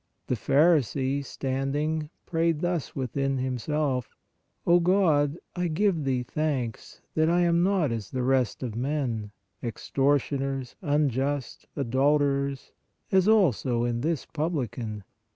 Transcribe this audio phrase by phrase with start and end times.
[0.25, 4.15] The pharisee, standing, prayed thus within himself:
[4.65, 9.29] O God, I give Thee thanks that I am not as the rest of men,
[9.61, 12.71] ex tortioners, unjust, adulterers,
[13.11, 15.03] as also is this publi can.